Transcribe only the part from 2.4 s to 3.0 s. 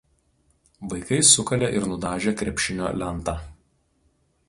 krepšinio